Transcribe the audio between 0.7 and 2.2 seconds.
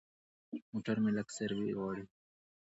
موټر مې لږ سروي غواړي.